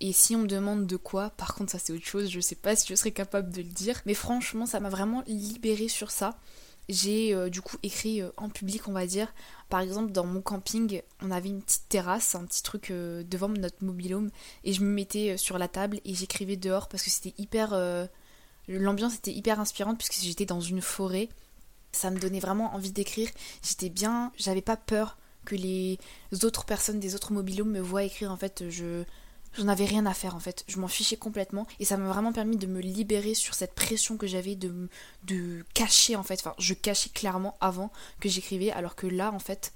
Et 0.00 0.12
si 0.12 0.36
on 0.36 0.40
me 0.40 0.46
demande 0.46 0.86
de 0.86 0.96
quoi, 0.96 1.30
par 1.30 1.54
contre 1.54 1.72
ça 1.72 1.78
c'est 1.78 1.94
autre 1.94 2.04
chose, 2.04 2.30
je 2.30 2.40
sais 2.40 2.54
pas 2.54 2.76
si 2.76 2.86
je 2.88 2.94
serais 2.94 3.12
capable 3.12 3.50
de 3.50 3.62
le 3.62 3.68
dire. 3.68 4.02
Mais 4.04 4.12
franchement 4.12 4.66
ça 4.66 4.80
m'a 4.80 4.90
vraiment 4.90 5.22
libérée 5.26 5.88
sur 5.88 6.10
ça 6.10 6.36
j'ai 6.88 7.34
euh, 7.34 7.48
du 7.50 7.62
coup 7.62 7.76
écrit 7.82 8.22
euh, 8.22 8.30
en 8.36 8.48
public, 8.48 8.86
on 8.88 8.92
va 8.92 9.06
dire. 9.06 9.32
Par 9.68 9.80
exemple, 9.80 10.12
dans 10.12 10.24
mon 10.24 10.40
camping, 10.40 11.02
on 11.20 11.30
avait 11.30 11.48
une 11.48 11.62
petite 11.62 11.88
terrasse, 11.88 12.34
un 12.34 12.44
petit 12.44 12.62
truc 12.62 12.90
euh, 12.90 13.24
devant 13.24 13.48
notre 13.48 13.84
mobilhome, 13.84 14.30
et 14.64 14.72
je 14.72 14.82
me 14.82 14.88
mettais 14.88 15.36
sur 15.36 15.58
la 15.58 15.68
table 15.68 16.00
et 16.04 16.14
j'écrivais 16.14 16.56
dehors 16.56 16.88
parce 16.88 17.02
que 17.02 17.10
c'était 17.10 17.34
hyper. 17.38 17.74
L'ambiance 18.68 19.16
était 19.16 19.32
hyper 19.32 19.60
inspirante 19.60 19.98
puisque 19.98 20.24
j'étais 20.24 20.46
dans 20.46 20.60
une 20.60 20.80
forêt. 20.80 21.28
Ça 21.92 22.10
me 22.10 22.18
donnait 22.18 22.40
vraiment 22.40 22.74
envie 22.74 22.92
d'écrire. 22.92 23.30
J'étais 23.62 23.88
bien, 23.88 24.32
j'avais 24.36 24.62
pas 24.62 24.76
peur 24.76 25.16
que 25.44 25.54
les 25.54 25.98
autres 26.42 26.64
personnes 26.64 27.00
des 27.00 27.14
autres 27.14 27.32
mobilhomes 27.32 27.70
me 27.70 27.80
voient 27.80 28.02
écrire. 28.02 28.32
En 28.32 28.36
fait, 28.36 28.68
je, 28.68 29.04
J'en 29.58 29.68
avais 29.68 29.86
rien 29.86 30.04
à 30.06 30.14
faire 30.14 30.34
en 30.34 30.40
fait, 30.40 30.64
je 30.68 30.78
m'en 30.78 30.88
fichais 30.88 31.16
complètement 31.16 31.66
et 31.80 31.84
ça 31.84 31.96
m'a 31.96 32.08
vraiment 32.08 32.32
permis 32.32 32.56
de 32.56 32.66
me 32.66 32.80
libérer 32.80 33.34
sur 33.34 33.54
cette 33.54 33.74
pression 33.74 34.16
que 34.16 34.26
j'avais 34.26 34.54
de, 34.54 34.88
de 35.24 35.64
cacher 35.74 36.16
en 36.16 36.22
fait. 36.22 36.40
Enfin, 36.40 36.54
je 36.58 36.74
cachais 36.74 37.10
clairement 37.10 37.56
avant 37.60 37.90
que 38.20 38.28
j'écrivais 38.28 38.70
alors 38.70 38.96
que 38.96 39.06
là 39.06 39.32
en 39.32 39.38
fait, 39.38 39.72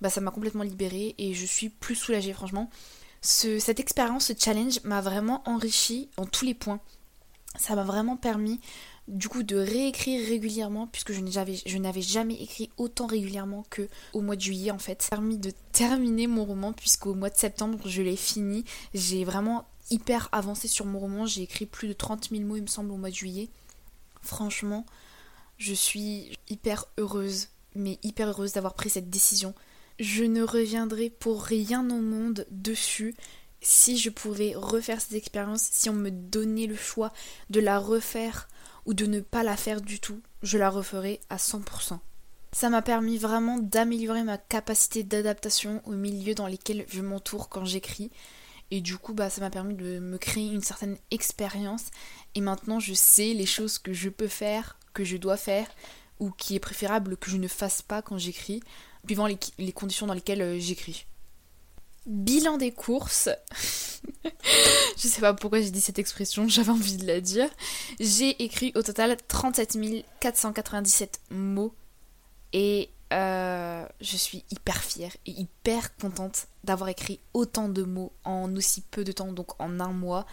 bah 0.00 0.10
ça 0.10 0.20
m'a 0.20 0.30
complètement 0.30 0.62
libérée 0.62 1.14
et 1.18 1.34
je 1.34 1.46
suis 1.46 1.68
plus 1.68 1.96
soulagée 1.96 2.32
franchement. 2.32 2.70
Ce, 3.20 3.58
cette 3.58 3.80
expérience, 3.80 4.26
ce 4.26 4.32
challenge 4.38 4.80
m'a 4.84 5.00
vraiment 5.00 5.42
enrichi 5.46 6.08
en 6.16 6.24
tous 6.24 6.44
les 6.44 6.54
points. 6.54 6.80
Ça 7.58 7.74
m'a 7.74 7.82
vraiment 7.82 8.16
permis 8.16 8.60
du 9.08 9.28
coup 9.28 9.42
de 9.42 9.56
réécrire 9.56 10.26
régulièrement 10.28 10.86
puisque 10.86 11.12
je 11.12 11.78
n'avais 11.78 12.02
jamais 12.02 12.34
écrit 12.34 12.70
autant 12.76 13.06
régulièrement 13.06 13.64
que 13.70 13.88
au 14.12 14.20
mois 14.20 14.36
de 14.36 14.40
juillet 14.40 14.70
en 14.70 14.78
fait. 14.78 15.08
Permis 15.10 15.38
de 15.38 15.52
terminer 15.72 16.26
mon 16.26 16.44
roman 16.44 16.72
puisqu'au 16.72 17.14
mois 17.14 17.30
de 17.30 17.36
septembre 17.36 17.78
je 17.86 18.02
l'ai 18.02 18.16
fini. 18.16 18.64
J'ai 18.94 19.24
vraiment 19.24 19.66
hyper 19.90 20.28
avancé 20.32 20.68
sur 20.68 20.84
mon 20.84 20.98
roman. 20.98 21.26
J'ai 21.26 21.42
écrit 21.42 21.66
plus 21.66 21.88
de 21.88 21.94
30 21.94 22.30
000 22.30 22.42
mots 22.44 22.56
il 22.56 22.62
me 22.62 22.66
semble 22.66 22.92
au 22.92 22.96
mois 22.96 23.10
de 23.10 23.14
juillet. 23.14 23.48
Franchement, 24.20 24.84
je 25.56 25.72
suis 25.72 26.36
hyper 26.48 26.84
heureuse, 26.98 27.48
mais 27.74 27.98
hyper 28.02 28.28
heureuse 28.28 28.52
d'avoir 28.52 28.74
pris 28.74 28.90
cette 28.90 29.10
décision. 29.10 29.54
Je 29.98 30.24
ne 30.24 30.42
reviendrai 30.42 31.10
pour 31.10 31.42
rien 31.42 31.88
au 31.90 32.00
monde 32.00 32.46
dessus 32.50 33.14
si 33.60 33.98
je 33.98 34.10
pouvais 34.10 34.54
refaire 34.54 35.00
cette 35.00 35.14
expérience, 35.14 35.66
si 35.72 35.90
on 35.90 35.94
me 35.94 36.10
donnait 36.10 36.66
le 36.66 36.76
choix 36.76 37.12
de 37.50 37.58
la 37.58 37.78
refaire 37.78 38.48
ou 38.88 38.94
de 38.94 39.04
ne 39.04 39.20
pas 39.20 39.42
la 39.42 39.58
faire 39.58 39.82
du 39.82 40.00
tout, 40.00 40.22
je 40.42 40.56
la 40.56 40.70
referai 40.70 41.20
à 41.28 41.36
100%. 41.36 41.98
Ça 42.52 42.70
m'a 42.70 42.80
permis 42.80 43.18
vraiment 43.18 43.58
d'améliorer 43.58 44.22
ma 44.22 44.38
capacité 44.38 45.02
d'adaptation 45.02 45.82
au 45.84 45.92
milieu 45.92 46.34
dans 46.34 46.46
lesquels 46.46 46.86
je 46.88 47.02
m'entoure 47.02 47.50
quand 47.50 47.66
j'écris. 47.66 48.10
Et 48.70 48.80
du 48.80 48.96
coup, 48.96 49.12
bah, 49.12 49.28
ça 49.28 49.42
m'a 49.42 49.50
permis 49.50 49.74
de 49.74 49.98
me 49.98 50.16
créer 50.16 50.50
une 50.50 50.62
certaine 50.62 50.96
expérience. 51.10 51.84
Et 52.34 52.40
maintenant, 52.40 52.80
je 52.80 52.94
sais 52.94 53.34
les 53.34 53.44
choses 53.44 53.76
que 53.78 53.92
je 53.92 54.08
peux 54.08 54.26
faire, 54.26 54.78
que 54.94 55.04
je 55.04 55.18
dois 55.18 55.36
faire, 55.36 55.68
ou 56.18 56.30
qui 56.30 56.56
est 56.56 56.60
préférable 56.60 57.18
que 57.18 57.30
je 57.30 57.36
ne 57.36 57.46
fasse 57.46 57.82
pas 57.82 58.00
quand 58.00 58.16
j'écris, 58.16 58.62
suivant 59.04 59.26
les, 59.26 59.38
les 59.58 59.72
conditions 59.72 60.06
dans 60.06 60.14
lesquelles 60.14 60.40
euh, 60.40 60.58
j'écris. 60.58 61.04
Bilan 62.08 62.56
des 62.56 62.72
courses. 62.72 63.28
je 64.96 65.08
sais 65.08 65.20
pas 65.20 65.34
pourquoi 65.34 65.60
j'ai 65.60 65.70
dit 65.70 65.80
cette 65.80 65.98
expression, 65.98 66.48
j'avais 66.48 66.70
envie 66.70 66.96
de 66.96 67.06
la 67.06 67.20
dire. 67.20 67.48
J'ai 68.00 68.42
écrit 68.42 68.72
au 68.74 68.82
total 68.82 69.16
37 69.28 69.78
497 70.20 71.20
mots 71.30 71.74
et 72.52 72.90
euh, 73.12 73.86
je 74.00 74.16
suis 74.16 74.44
hyper 74.50 74.82
fière 74.82 75.12
et 75.26 75.30
hyper 75.30 75.96
contente 75.96 76.48
d'avoir 76.64 76.90
écrit 76.90 77.20
autant 77.32 77.68
de 77.68 77.82
mots 77.82 78.12
en 78.24 78.54
aussi 78.56 78.82
peu 78.82 79.04
de 79.04 79.12
temps, 79.12 79.32
donc 79.32 79.60
en 79.60 79.80
un 79.80 79.92
mois. 79.92 80.26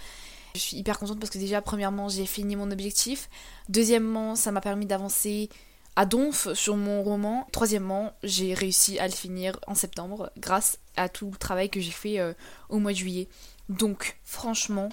Je 0.55 0.61
suis 0.61 0.77
hyper 0.77 0.97
contente 0.97 1.19
parce 1.19 1.29
que 1.29 1.37
déjà, 1.37 1.61
premièrement, 1.61 2.07
j'ai 2.07 2.25
fini 2.25 2.55
mon 2.55 2.71
objectif. 2.71 3.29
Deuxièmement, 3.67 4.35
ça 4.35 4.51
m'a 4.51 4.61
permis 4.61 4.85
d'avancer 4.85 5.49
à 5.95 6.05
Donf 6.05 6.53
sur 6.53 6.75
mon 6.75 7.03
roman. 7.03 7.47
Troisièmement, 7.51 8.13
j'ai 8.23 8.53
réussi 8.53 8.99
à 8.99 9.07
le 9.07 9.13
finir 9.13 9.59
en 9.67 9.75
septembre 9.75 10.31
grâce 10.37 10.79
à 10.95 11.09
tout 11.09 11.31
le 11.31 11.37
travail 11.37 11.69
que 11.69 11.79
j'ai 11.79 11.91
fait 11.91 12.19
euh, 12.19 12.33
au 12.69 12.79
mois 12.79 12.91
de 12.91 12.97
juillet. 12.97 13.27
Donc, 13.69 14.17
franchement, 14.23 14.89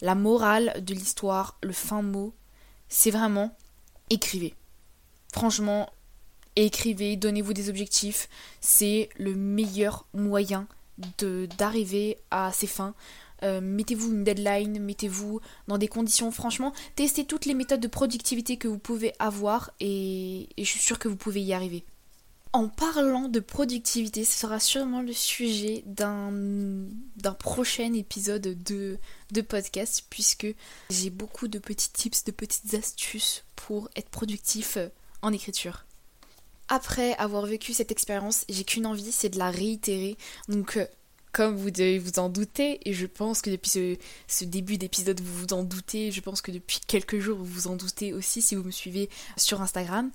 la 0.00 0.14
morale 0.14 0.84
de 0.84 0.94
l'histoire, 0.94 1.58
le 1.62 1.72
fin 1.72 2.02
mot, 2.02 2.34
c'est 2.88 3.10
vraiment 3.10 3.56
écrivez. 4.10 4.54
Franchement, 5.32 5.90
écrivez, 6.54 7.16
donnez-vous 7.16 7.52
des 7.52 7.68
objectifs. 7.68 8.28
C'est 8.60 9.08
le 9.16 9.34
meilleur 9.34 10.06
moyen 10.14 10.66
d'arriver 11.58 12.18
à 12.30 12.52
ses 12.52 12.66
fins. 12.66 12.94
Euh, 13.42 13.60
mettez-vous 13.60 14.12
une 14.12 14.24
deadline, 14.24 14.78
mettez-vous 14.78 15.40
dans 15.68 15.78
des 15.78 15.88
conditions, 15.88 16.30
franchement, 16.30 16.72
testez 16.94 17.24
toutes 17.24 17.46
les 17.46 17.54
méthodes 17.54 17.80
de 17.80 17.88
productivité 17.88 18.56
que 18.56 18.68
vous 18.68 18.78
pouvez 18.78 19.12
avoir 19.18 19.72
et, 19.80 20.48
je 20.58 20.64
suis 20.64 20.80
sûre 20.80 20.98
que 20.98 21.08
vous 21.08 21.16
pouvez 21.16 21.42
y 21.42 21.52
arriver. 21.52 21.84
En 22.52 22.68
parlant 22.68 23.28
de 23.28 23.40
productivité, 23.40 24.24
ce 24.24 24.38
sera 24.40 24.58
sûrement 24.60 25.02
le 25.02 25.12
sujet 25.12 25.82
d'un 25.84 26.48
prochain 27.38 27.92
épisode 27.92 28.62
de, 28.62 28.98
de 29.32 29.40
podcast 29.42 30.06
puisque 30.08 30.46
j'ai 30.88 31.10
beaucoup 31.10 31.48
de 31.48 31.58
petits 31.58 31.90
tips, 31.90 32.24
de 32.24 32.32
petites 32.32 32.72
astuces 32.72 33.44
pour 33.56 33.90
être 33.94 34.08
productif 34.08 34.78
en 35.20 35.32
écriture. 35.32 35.84
Après 36.68 37.14
avoir 37.14 37.46
vécu 37.46 37.74
cette 37.74 37.92
expérience, 37.92 38.44
j'ai 38.48 38.64
qu'une 38.64 38.86
envie, 38.86 39.12
c'est 39.12 39.28
de 39.28 39.38
la 39.38 39.50
réitérer. 39.50 40.16
Donc 40.48 40.76
euh, 40.76 40.86
comme 41.36 41.54
vous 41.54 41.70
devez 41.70 41.98
vous 41.98 42.18
en 42.18 42.30
douter, 42.30 42.80
et 42.88 42.94
je 42.94 43.04
pense 43.04 43.42
que 43.42 43.50
depuis 43.50 43.98
ce, 44.26 44.44
début 44.46 44.78
d'épisode 44.78 45.20
vous 45.20 45.42
vous 45.42 45.52
en 45.52 45.64
doutez, 45.64 46.10
je 46.10 46.22
pense 46.22 46.40
que 46.40 46.50
depuis 46.50 46.80
quelques 46.86 47.18
jours 47.18 47.36
vous 47.36 47.44
vous 47.44 47.66
en 47.66 47.76
doutez 47.76 48.14
aussi 48.14 48.40
si 48.40 48.54
vous 48.54 48.62
me 48.62 48.70
suivez 48.70 49.10
sur 49.36 49.60
Instagram, 49.60 50.10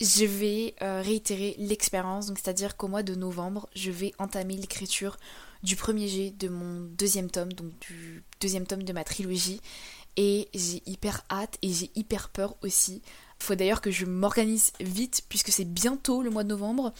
je 0.00 0.24
vais 0.24 0.74
euh, 0.82 1.02
réitérer 1.02 1.54
l'expérience, 1.58 2.26
donc 2.26 2.40
c'est-à-dire 2.42 2.76
qu'au 2.76 2.88
mois 2.88 3.04
de 3.04 3.14
novembre, 3.14 3.68
je 3.76 3.92
vais 3.92 4.12
entamer 4.18 4.56
l'écriture 4.56 5.18
du 5.62 5.76
premier 5.76 6.08
jet 6.08 6.32
de 6.36 6.48
mon 6.48 6.80
deuxième 6.98 7.30
tome, 7.30 7.52
donc 7.52 7.70
du 7.78 8.24
deuxième 8.40 8.66
tome 8.66 8.82
de 8.82 8.92
ma 8.92 9.04
trilogie, 9.04 9.60
et 10.16 10.48
j'ai 10.52 10.82
hyper 10.86 11.24
hâte 11.30 11.58
et 11.62 11.72
j'ai 11.72 11.92
hyper 11.94 12.28
peur 12.28 12.56
aussi. 12.62 13.02
Faut 13.38 13.54
d'ailleurs 13.54 13.82
que 13.82 13.92
je 13.92 14.04
m'organise 14.04 14.72
vite 14.80 15.22
puisque 15.28 15.50
c'est 15.50 15.64
bientôt 15.64 16.22
le 16.22 16.30
mois 16.30 16.42
de 16.42 16.48
novembre 16.48 16.92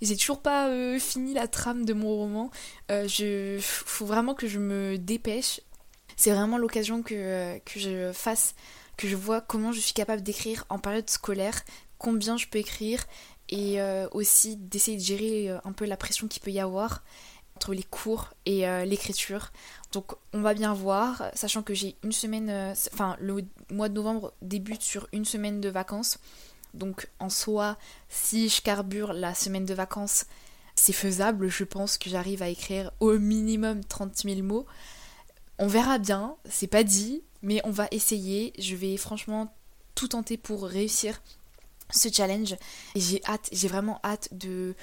J'ai 0.00 0.16
toujours 0.16 0.40
pas 0.40 0.68
euh, 0.68 0.98
fini 0.98 1.34
la 1.34 1.46
trame 1.46 1.84
de 1.84 1.92
mon 1.92 2.08
roman. 2.08 2.50
Euh, 2.90 3.06
je 3.06 3.58
faut 3.60 4.06
vraiment 4.06 4.34
que 4.34 4.48
je 4.48 4.58
me 4.58 4.96
dépêche. 4.96 5.60
C'est 6.16 6.30
vraiment 6.30 6.58
l'occasion 6.58 7.02
que, 7.02 7.58
que 7.58 7.80
je 7.80 8.12
fasse, 8.12 8.54
que 8.96 9.08
je 9.08 9.16
vois 9.16 9.40
comment 9.40 9.72
je 9.72 9.80
suis 9.80 9.94
capable 9.94 10.22
d'écrire 10.22 10.64
en 10.68 10.78
période 10.78 11.08
scolaire, 11.08 11.62
combien 11.98 12.36
je 12.36 12.46
peux 12.46 12.58
écrire 12.58 13.04
et 13.48 13.80
aussi 14.12 14.56
d'essayer 14.56 14.98
de 14.98 15.02
gérer 15.02 15.48
un 15.64 15.72
peu 15.72 15.86
la 15.86 15.96
pression 15.96 16.28
qu'il 16.28 16.42
peut 16.42 16.50
y 16.50 16.60
avoir 16.60 17.02
entre 17.56 17.72
les 17.72 17.82
cours 17.82 18.28
et 18.44 18.66
l'écriture. 18.84 19.50
Donc 19.92 20.12
on 20.34 20.42
va 20.42 20.52
bien 20.52 20.74
voir, 20.74 21.30
sachant 21.32 21.62
que 21.62 21.72
j'ai 21.72 21.96
une 22.04 22.12
semaine, 22.12 22.74
enfin 22.92 23.16
le 23.18 23.42
mois 23.70 23.88
de 23.88 23.94
novembre 23.94 24.34
débute 24.42 24.82
sur 24.82 25.08
une 25.12 25.24
semaine 25.24 25.62
de 25.62 25.70
vacances. 25.70 26.18
Donc 26.74 27.08
en 27.18 27.28
soi, 27.28 27.76
si 28.08 28.48
je 28.48 28.62
carbure 28.62 29.12
la 29.12 29.34
semaine 29.34 29.64
de 29.64 29.74
vacances, 29.74 30.26
c'est 30.74 30.92
faisable. 30.92 31.48
Je 31.48 31.64
pense 31.64 31.98
que 31.98 32.10
j'arrive 32.10 32.42
à 32.42 32.48
écrire 32.48 32.90
au 33.00 33.18
minimum 33.18 33.84
30 33.84 34.16
000 34.16 34.42
mots. 34.42 34.66
On 35.58 35.66
verra 35.66 35.98
bien, 35.98 36.36
c'est 36.48 36.66
pas 36.66 36.84
dit, 36.84 37.22
mais 37.42 37.60
on 37.64 37.70
va 37.70 37.86
essayer. 37.90 38.52
Je 38.58 38.74
vais 38.76 38.96
franchement 38.96 39.54
tout 39.94 40.08
tenter 40.08 40.36
pour 40.36 40.64
réussir 40.64 41.20
ce 41.90 42.08
challenge. 42.10 42.56
J'ai 42.96 43.20
hâte, 43.26 43.48
j'ai 43.52 43.68
vraiment 43.68 44.00
hâte 44.04 44.28
de, 44.32 44.74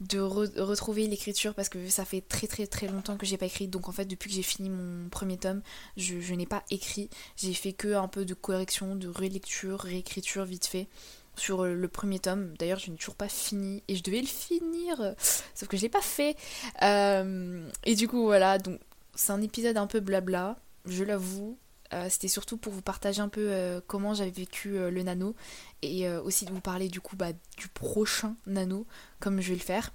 de 0.00 0.18
retrouver 0.18 1.06
l'écriture 1.06 1.54
parce 1.54 1.68
que 1.68 1.88
ça 1.88 2.04
fait 2.04 2.20
très 2.20 2.46
très 2.46 2.66
très 2.66 2.88
longtemps 2.88 3.16
que 3.16 3.26
j'ai 3.26 3.36
pas 3.36 3.46
écrit. 3.46 3.68
Donc 3.68 3.88
en 3.88 3.92
fait, 3.92 4.06
depuis 4.06 4.30
que 4.30 4.34
j'ai 4.34 4.42
fini 4.42 4.70
mon 4.70 5.08
premier 5.08 5.36
tome, 5.36 5.62
je, 5.96 6.20
je 6.20 6.34
n'ai 6.34 6.46
pas 6.46 6.64
écrit. 6.70 7.10
J'ai 7.36 7.54
fait 7.54 7.72
que 7.72 7.94
un 7.94 8.08
peu 8.08 8.24
de 8.24 8.34
correction, 8.34 8.96
de 8.96 9.08
relecture, 9.08 9.80
réécriture 9.80 10.44
vite 10.44 10.66
fait 10.66 10.88
sur 11.36 11.64
euh, 11.64 11.74
le 11.74 11.88
premier 11.88 12.18
tome. 12.18 12.54
D'ailleurs, 12.58 12.78
je 12.78 12.90
n'ai 12.90 12.96
toujours 12.96 13.14
pas 13.14 13.28
fini 13.28 13.82
et 13.88 13.96
je 13.96 14.02
devais 14.02 14.20
le 14.20 14.26
finir, 14.26 15.14
sauf 15.54 15.68
que 15.68 15.76
je 15.76 15.82
l'ai 15.82 15.88
pas 15.88 16.00
fait. 16.00 16.36
Euh, 16.82 17.68
et 17.84 17.94
du 17.94 18.08
coup, 18.08 18.24
voilà, 18.24 18.58
donc 18.58 18.80
c'est 19.14 19.32
un 19.32 19.42
épisode 19.42 19.76
un 19.76 19.86
peu 19.86 20.00
blabla, 20.00 20.56
je 20.86 21.04
l'avoue. 21.04 21.58
Euh, 21.92 22.08
c'était 22.08 22.28
surtout 22.28 22.56
pour 22.56 22.72
vous 22.72 22.82
partager 22.82 23.20
un 23.20 23.28
peu 23.28 23.80
comment 23.86 24.14
j'avais 24.14 24.30
vécu 24.30 24.72
le 24.72 25.02
nano 25.02 25.34
et 25.82 26.08
aussi 26.10 26.44
de 26.44 26.50
vous 26.50 26.60
parler 26.60 26.88
du 26.88 27.00
coup 27.00 27.14
bah, 27.14 27.32
du 27.56 27.68
prochain 27.68 28.36
nano, 28.46 28.86
comme 29.20 29.40
je 29.40 29.50
vais 29.50 29.54
le 29.54 29.60
faire. 29.60 29.92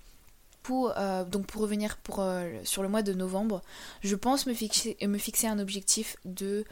Pour, 0.62 0.93
donc 1.25 1.48
pour 1.48 1.63
revenir 1.63 1.98
pour, 1.98 2.24
sur 2.63 2.84
le 2.84 2.89
mois 2.89 3.01
de 3.01 3.13
novembre, 3.13 3.62
je 4.01 4.15
pense 4.15 4.46
me 4.46 4.53
fixer, 4.53 4.98
me 5.01 5.17
fixer 5.17 5.48
un 5.48 5.58
objectif 5.58 6.15
de 6.25 6.63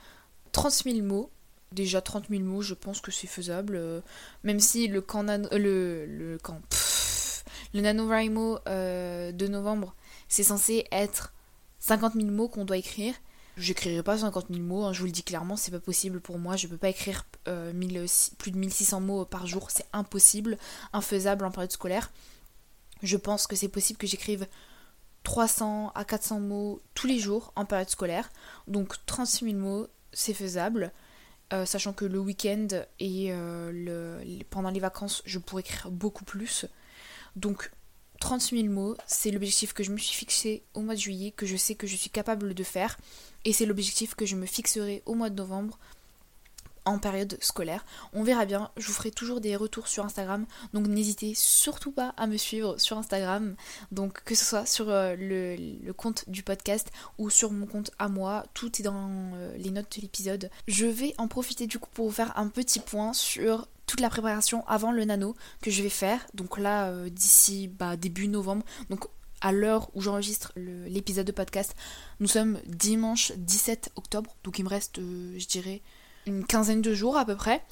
30 0.51 0.71
000 0.71 1.01
mots 1.01 1.31
Déjà 1.71 2.01
30 2.01 2.29
000 2.29 2.43
mots, 2.43 2.61
je 2.61 2.73
pense 2.73 3.01
que 3.01 3.11
c'est 3.11 3.27
faisable. 3.27 3.75
Euh, 3.75 4.01
même 4.43 4.59
si 4.59 4.87
le 4.87 5.01
camp 5.01 5.23
nano, 5.23 5.49
euh, 5.51 5.57
le, 5.57 6.05
le 6.05 6.37
camp, 6.37 6.61
le 7.73 7.81
NaNoWriMo 7.81 8.59
euh, 8.67 9.31
de 9.31 9.47
novembre, 9.47 9.93
c'est 10.29 10.43
censé 10.43 10.85
être 10.91 11.33
50 11.79 12.13
000 12.13 12.27
mots 12.27 12.47
qu'on 12.47 12.65
doit 12.65 12.77
écrire. 12.77 13.13
J'écrirai 13.57 14.03
pas 14.03 14.19
50 14.19 14.47
000 14.49 14.61
mots, 14.61 14.85
hein, 14.85 14.93
je 14.93 14.99
vous 14.99 15.07
le 15.07 15.11
dis 15.11 15.23
clairement, 15.23 15.55
c'est 15.57 15.71
pas 15.71 15.79
possible 15.79 16.21
pour 16.21 16.37
moi. 16.37 16.55
Je 16.55 16.67
peux 16.67 16.77
pas 16.77 16.89
écrire 16.89 17.25
plus 18.37 18.51
de 18.51 18.57
1600 18.57 19.01
mots 19.01 19.25
par 19.25 19.47
jour, 19.47 19.71
c'est 19.71 19.87
impossible, 19.93 20.57
infaisable 20.93 21.43
en 21.43 21.51
période 21.51 21.71
scolaire. 21.71 22.11
Je 23.01 23.17
pense 23.17 23.47
que 23.47 23.55
c'est 23.55 23.67
possible 23.67 23.97
que 23.97 24.07
j'écrive 24.07 24.47
300 25.23 25.91
à 25.93 26.05
400 26.05 26.39
mots 26.39 26.81
tous 26.93 27.07
les 27.07 27.19
jours 27.19 27.51
en 27.55 27.65
période 27.65 27.89
scolaire. 27.89 28.29
Donc 28.67 28.95
36 29.05 29.45
000 29.45 29.57
mots, 29.57 29.87
c'est 30.13 30.33
faisable. 30.33 30.91
Euh, 31.53 31.65
sachant 31.65 31.93
que 31.93 32.03
le 32.03 32.19
week-end 32.19 32.67
et 32.99 33.27
euh, 33.31 34.19
pendant 34.49 34.69
les 34.69 34.81
vacances, 34.81 35.23
je 35.25 35.39
pourrais 35.39 35.61
écrire 35.61 35.89
beaucoup 35.89 36.25
plus. 36.25 36.65
Donc 37.37 37.71
30 38.19 38.41
000 38.41 38.67
mots, 38.67 38.97
c'est 39.05 39.31
l'objectif 39.31 39.71
que 39.71 39.81
je 39.81 39.91
me 39.91 39.97
suis 39.97 40.13
fixé 40.13 40.63
au 40.73 40.81
mois 40.81 40.95
de 40.95 40.99
juillet, 40.99 41.31
que 41.31 41.45
je 41.45 41.55
sais 41.55 41.75
que 41.75 41.87
je 41.87 41.95
suis 41.95 42.09
capable 42.09 42.53
de 42.53 42.63
faire, 42.63 42.97
et 43.45 43.53
c'est 43.53 43.65
l'objectif 43.65 44.13
que 44.13 44.25
je 44.25 44.35
me 44.35 44.45
fixerai 44.45 45.03
au 45.05 45.13
mois 45.13 45.29
de 45.29 45.35
novembre 45.35 45.79
en 46.87 46.99
période 46.99 47.37
scolaire. 47.41 47.85
On 48.13 48.23
verra 48.23 48.45
bien, 48.45 48.71
je 48.77 48.87
vous 48.87 48.93
ferai 48.93 49.11
toujours 49.11 49.41
des 49.41 49.55
retours 49.55 49.87
sur 49.87 50.05
Instagram, 50.05 50.45
donc 50.73 50.87
n'hésitez 50.87 51.33
surtout 51.35 51.91
pas 51.91 52.13
à 52.17 52.27
me 52.27 52.37
suivre 52.37 52.79
sur 52.79 52.97
Instagram, 52.97 53.55
donc 53.91 54.23
que 54.23 54.35
ce 54.35 54.45
soit 54.45 54.65
sur 54.65 54.89
euh, 54.89 55.15
le, 55.17 55.91
compte 55.93 56.29
du 56.29 56.43
podcast 56.43 56.91
ou 57.17 57.29
sur 57.29 57.51
mon 57.51 57.65
compte 57.65 57.91
à 57.99 58.07
moi, 58.07 58.45
tout 58.53 58.79
est 58.79 58.83
dans 58.83 59.09
euh, 59.33 59.55
les 59.57 59.71
notes 59.71 59.97
de 59.97 60.01
l'épisode. 60.01 60.49
Je 60.67 60.85
vais 60.85 61.13
en 61.17 61.27
profiter 61.27 61.67
du 61.67 61.79
coup 61.79 61.89
pour 61.93 62.07
vous 62.07 62.13
faire 62.13 62.37
un 62.37 62.47
petit 62.47 62.79
point 62.79 63.13
sur 63.13 63.67
toute 63.85 63.99
la 63.99 64.09
préparation 64.09 64.65
avant 64.67 64.91
le 64.91 65.03
nano 65.05 65.35
que 65.61 65.71
je 65.71 65.83
vais 65.83 65.89
faire, 65.89 66.25
donc 66.33 66.57
là 66.57 66.89
euh, 66.89 67.09
d'ici 67.09 67.67
bah, 67.67 67.97
début 67.97 68.27
novembre, 68.27 68.63
donc 68.89 69.07
à 69.41 69.51
l'heure 69.51 69.89
où 69.93 70.01
j'enregistre 70.01 70.51
l'épisode 70.55 71.27
de 71.27 71.31
podcast, 71.31 71.75
nous 72.19 72.27
sommes 72.27 72.59
dimanche 72.65 73.33
17 73.35 73.91
octobre, 73.95 74.35
donc 74.43 74.57
il 74.57 74.63
me 74.63 74.69
reste, 74.69 74.97
je 74.97 75.45
dirais, 75.45 75.83
une 76.27 76.45
quinzaine 76.45 76.81
de 76.81 76.93
jours 76.93 77.17
à 77.17 77.25
peu 77.25 77.35
près. 77.35 77.63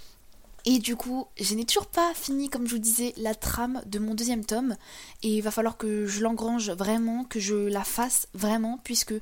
Et 0.67 0.79
du 0.79 0.95
coup, 0.95 1.27
je 1.39 1.53
n'ai 1.53 1.63
toujours 1.63 1.85
pas 1.85 2.11
fini, 2.15 2.49
comme 2.49 2.65
je 2.65 2.73
vous 2.73 2.79
disais, 2.79 3.13
la 3.17 3.35
trame 3.35 3.83
de 3.85 3.99
mon 3.99 4.15
deuxième 4.15 4.43
tome. 4.43 4.75
Et 5.21 5.37
il 5.37 5.41
va 5.41 5.51
falloir 5.51 5.77
que 5.77 6.07
je 6.07 6.21
l'engrange 6.21 6.71
vraiment, 6.71 7.23
que 7.23 7.39
je 7.39 7.53
la 7.53 7.83
fasse 7.83 8.27
vraiment, 8.33 8.79
puisque 8.83 9.13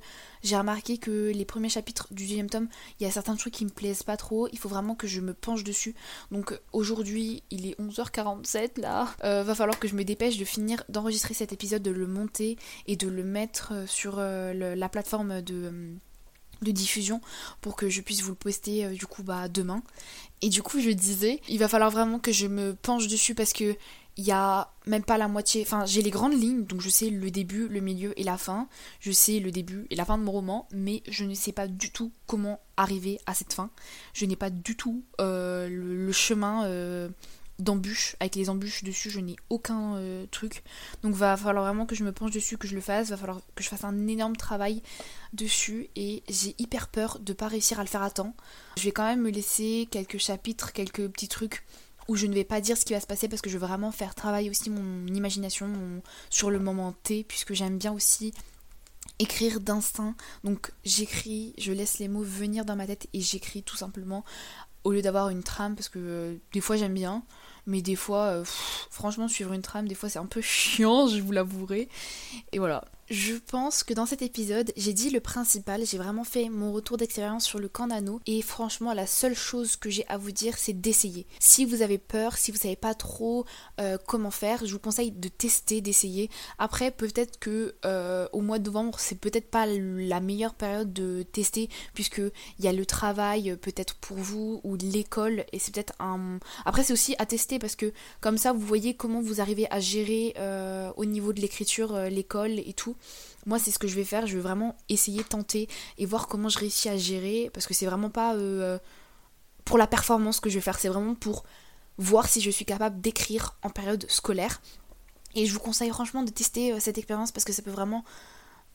j'ai 0.41 0.55
remarqué 0.55 0.97
que 0.97 1.31
les 1.33 1.43
premiers 1.43 1.67
chapitres 1.67 2.07
du 2.11 2.23
deuxième 2.23 2.49
tome, 2.49 2.69
il 2.99 3.03
y 3.03 3.09
a 3.09 3.11
certains 3.11 3.35
trucs 3.35 3.55
qui 3.55 3.65
me 3.65 3.71
plaisent 3.71 4.03
pas 4.03 4.15
trop. 4.15 4.47
Il 4.53 4.57
faut 4.57 4.69
vraiment 4.69 4.95
que 4.95 5.05
je 5.05 5.19
me 5.19 5.33
penche 5.33 5.65
dessus. 5.65 5.95
Donc 6.31 6.57
aujourd'hui, 6.71 7.43
il 7.51 7.67
est 7.67 7.77
11h47 7.77 8.79
là. 8.79 9.09
Euh, 9.25 9.43
va 9.43 9.53
falloir 9.53 9.77
que 9.79 9.89
je 9.89 9.95
me 9.95 10.05
dépêche 10.05 10.37
de 10.37 10.45
finir 10.45 10.85
d'enregistrer 10.87 11.33
cet 11.33 11.51
épisode, 11.51 11.81
de 11.81 11.91
le 11.91 12.07
monter 12.07 12.57
et 12.87 12.95
de 12.95 13.09
le 13.09 13.25
mettre 13.25 13.73
sur 13.85 14.15
euh, 14.17 14.75
la 14.75 14.87
plateforme 14.87 15.41
de 15.41 15.97
de 16.61 16.71
diffusion 16.71 17.21
pour 17.61 17.75
que 17.75 17.89
je 17.89 18.01
puisse 18.01 18.21
vous 18.21 18.29
le 18.29 18.35
poster 18.35 18.85
euh, 18.85 18.93
du 18.93 19.05
coup 19.05 19.23
bah 19.23 19.47
demain. 19.47 19.81
Et 20.41 20.49
du 20.49 20.61
coup 20.61 20.79
je 20.79 20.89
disais, 20.89 21.39
il 21.47 21.59
va 21.59 21.67
falloir 21.67 21.91
vraiment 21.91 22.19
que 22.19 22.31
je 22.31 22.47
me 22.47 22.73
penche 22.73 23.07
dessus 23.07 23.35
parce 23.35 23.53
que 23.53 23.75
il 24.15 24.25
y 24.25 24.31
a 24.31 24.69
même 24.85 25.03
pas 25.03 25.17
la 25.17 25.27
moitié, 25.27 25.63
enfin 25.63 25.85
j'ai 25.85 26.01
les 26.01 26.11
grandes 26.11 26.39
lignes, 26.39 26.65
donc 26.65 26.81
je 26.81 26.89
sais 26.89 27.09
le 27.09 27.31
début, 27.31 27.67
le 27.67 27.79
milieu 27.79 28.19
et 28.19 28.23
la 28.23 28.37
fin, 28.37 28.67
je 28.99 29.11
sais 29.11 29.39
le 29.39 29.51
début 29.51 29.87
et 29.89 29.95
la 29.95 30.05
fin 30.05 30.17
de 30.17 30.23
mon 30.23 30.31
roman, 30.31 30.67
mais 30.71 31.01
je 31.09 31.25
ne 31.25 31.33
sais 31.33 31.51
pas 31.51 31.67
du 31.67 31.89
tout 31.89 32.11
comment 32.27 32.59
arriver 32.77 33.19
à 33.25 33.33
cette 33.33 33.53
fin. 33.53 33.71
Je 34.13 34.25
n'ai 34.25 34.35
pas 34.35 34.51
du 34.51 34.75
tout 34.75 35.03
euh, 35.19 35.67
le, 35.67 36.11
chemin 36.11 36.65
euh, 36.65 37.09
d'embûches, 37.59 38.15
avec 38.19 38.35
les 38.35 38.49
embûches 38.49 38.83
dessus, 38.83 39.09
je 39.09 39.19
n'ai 39.19 39.35
aucun 39.49 39.95
euh, 39.95 40.25
truc. 40.31 40.63
Donc 41.03 41.13
va 41.13 41.37
falloir 41.37 41.65
vraiment 41.65 41.85
que 41.85 41.95
je 41.95 42.03
me 42.03 42.11
penche 42.11 42.31
dessus, 42.31 42.57
que 42.57 42.67
je 42.67 42.75
le 42.75 42.81
fasse, 42.81 43.09
va 43.09 43.17
falloir 43.17 43.41
que 43.55 43.63
je 43.63 43.69
fasse 43.69 43.83
un 43.83 44.07
énorme 44.07 44.35
travail 44.35 44.81
dessus 45.33 45.89
et 45.95 46.23
j'ai 46.29 46.55
hyper 46.57 46.87
peur 46.87 47.19
de 47.19 47.33
pas 47.33 47.47
réussir 47.47 47.79
à 47.79 47.83
le 47.83 47.89
faire 47.89 48.03
à 48.03 48.09
temps. 48.09 48.35
Je 48.77 48.83
vais 48.83 48.91
quand 48.91 49.05
même 49.05 49.21
me 49.21 49.29
laisser 49.29 49.87
quelques 49.91 50.17
chapitres, 50.17 50.73
quelques 50.73 51.07
petits 51.07 51.27
trucs 51.27 51.63
où 52.07 52.15
je 52.15 52.25
ne 52.25 52.33
vais 52.33 52.43
pas 52.43 52.59
dire 52.59 52.77
ce 52.77 52.85
qui 52.85 52.93
va 52.93 52.99
se 52.99 53.07
passer 53.07 53.27
parce 53.27 53.41
que 53.41 53.49
je 53.49 53.57
veux 53.57 53.65
vraiment 53.65 53.91
faire 53.91 54.13
travailler 54.15 54.49
aussi 54.49 54.69
mon 54.69 55.07
imagination 55.07 56.01
sur 56.29 56.49
le 56.49 56.59
moment 56.59 56.93
T 57.03 57.23
puisque 57.23 57.53
j'aime 57.53 57.77
bien 57.77 57.93
aussi 57.93 58.33
écrire 59.19 59.59
d'instinct. 59.59 60.15
Donc 60.43 60.71
j'écris, 60.83 61.53
je 61.57 61.71
laisse 61.71 61.99
les 61.99 62.07
mots 62.07 62.23
venir 62.23 62.65
dans 62.65 62.75
ma 62.75 62.87
tête 62.87 63.07
et 63.13 63.21
j'écris 63.21 63.63
tout 63.63 63.77
simplement 63.77 64.23
au 64.83 64.91
lieu 64.91 65.01
d'avoir 65.01 65.29
une 65.29 65.43
trame 65.43 65.75
parce 65.75 65.89
que 65.89 65.99
euh, 65.99 66.35
des 66.51 66.61
fois 66.61 66.75
j'aime 66.75 66.93
bien 66.93 67.23
mais 67.65 67.81
des 67.81 67.95
fois 67.95 68.25
euh, 68.25 68.43
franchement 68.45 69.27
suivre 69.27 69.53
une 69.53 69.61
trame 69.61 69.87
des 69.87 69.95
fois 69.95 70.09
c'est 70.09 70.19
un 70.19 70.25
peu 70.25 70.41
chiant 70.41 71.07
je 71.07 71.21
vous 71.21 71.31
l'avouerai. 71.31 71.89
Et 72.51 72.59
voilà 72.59 72.83
je 73.13 73.35
pense 73.35 73.83
que 73.83 73.93
dans 73.93 74.07
cet 74.07 74.23
épisode, 74.23 74.73
j'ai 74.75 74.91
dit 74.93 75.11
le 75.11 75.19
principal, 75.19 75.85
j'ai 75.85 75.99
vraiment 75.99 76.23
fait 76.23 76.49
mon 76.49 76.73
retour 76.73 76.97
d'expérience 76.97 77.45
sur 77.45 77.59
le 77.59 77.69
camp 77.69 77.83
et 78.25 78.41
franchement 78.41 78.93
la 78.93 79.05
seule 79.05 79.35
chose 79.35 79.75
que 79.75 79.89
j'ai 79.89 80.05
à 80.07 80.17
vous 80.17 80.31
dire 80.31 80.57
c'est 80.57 80.73
d'essayer. 80.73 81.27
Si 81.39 81.65
vous 81.65 81.81
avez 81.81 81.97
peur, 81.97 82.37
si 82.37 82.51
vous 82.51 82.57
savez 82.57 82.75
pas 82.75 82.93
trop 82.93 83.45
euh, 83.79 83.97
comment 84.07 84.31
faire, 84.31 84.65
je 84.65 84.71
vous 84.71 84.79
conseille 84.79 85.11
de 85.11 85.27
tester, 85.27 85.81
d'essayer. 85.81 86.29
Après 86.57 86.91
peut-être 86.91 87.39
que 87.39 87.75
euh, 87.85 88.27
au 88.31 88.41
mois 88.41 88.59
de 88.59 88.65
novembre 88.65 88.99
c'est 88.99 89.19
peut-être 89.19 89.51
pas 89.51 89.65
la 89.67 90.19
meilleure 90.19 90.55
période 90.55 90.91
de 90.93 91.23
tester 91.23 91.69
puisque 91.93 92.21
il 92.57 92.65
y 92.65 92.67
a 92.67 92.73
le 92.73 92.85
travail 92.85 93.57
peut-être 93.61 93.95
pour 93.95 94.17
vous 94.17 94.61
ou 94.63 94.75
l'école 94.75 95.45
et 95.51 95.59
c'est 95.59 95.73
peut-être 95.73 95.93
un. 95.99 96.39
Après 96.65 96.83
c'est 96.83 96.93
aussi 96.93 97.15
à 97.19 97.25
tester 97.25 97.59
parce 97.59 97.75
que 97.75 97.91
comme 98.21 98.37
ça 98.37 98.53
vous 98.53 98.65
voyez 98.65 98.95
comment 98.95 99.21
vous 99.21 99.41
arrivez 99.41 99.67
à 99.71 99.79
gérer 99.79 100.33
euh, 100.37 100.91
au 100.95 101.05
niveau 101.05 101.33
de 101.33 101.41
l'écriture 101.41 101.95
l'école 102.09 102.59
et 102.59 102.73
tout. 102.73 102.95
Moi, 103.45 103.59
c'est 103.59 103.71
ce 103.71 103.79
que 103.79 103.87
je 103.87 103.95
vais 103.95 104.03
faire. 104.03 104.25
Je 104.27 104.35
vais 104.35 104.41
vraiment 104.41 104.75
essayer, 104.89 105.23
tenter 105.23 105.67
et 105.97 106.05
voir 106.05 106.27
comment 106.27 106.49
je 106.49 106.59
réussis 106.59 106.89
à 106.89 106.97
gérer. 106.97 107.49
Parce 107.53 107.67
que 107.67 107.73
c'est 107.73 107.85
vraiment 107.85 108.09
pas 108.09 108.35
euh, 108.35 108.77
pour 109.65 109.77
la 109.77 109.87
performance 109.87 110.39
que 110.39 110.49
je 110.49 110.55
vais 110.55 110.61
faire. 110.61 110.79
C'est 110.79 110.87
vraiment 110.87 111.15
pour 111.15 111.43
voir 111.97 112.27
si 112.27 112.41
je 112.41 112.49
suis 112.49 112.65
capable 112.65 113.01
d'écrire 113.01 113.55
en 113.61 113.69
période 113.69 114.05
scolaire. 114.09 114.61
Et 115.35 115.45
je 115.45 115.53
vous 115.53 115.59
conseille 115.59 115.89
franchement 115.89 116.23
de 116.23 116.31
tester 116.31 116.73
euh, 116.73 116.79
cette 116.79 116.97
expérience 116.97 117.31
parce 117.31 117.43
que 117.43 117.53
ça 117.53 117.61
peut 117.61 117.71
vraiment 117.71 118.03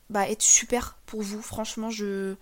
bah, 0.09 0.29
être 0.29 0.41
super 0.41 0.97
pour 1.05 1.21
vous. 1.21 1.41
Franchement, 1.41 1.89
je 1.89 2.35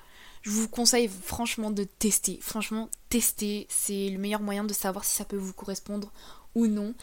vous 0.46 0.68
conseille 0.68 1.08
franchement 1.08 1.72
de 1.72 1.84
tester. 1.84 2.40
Franchement, 2.42 2.90
tester, 3.10 3.68
c'est 3.70 4.10
le 4.10 4.18
meilleur 4.18 4.42
moyen 4.42 4.64
de 4.64 4.74
savoir 4.74 5.06
si 5.06 5.16
ça 5.16 5.26
peut 5.26 5.38
vous 5.38 5.54
correspondre 5.54 6.12
ou 6.56 6.68
non 6.68 6.96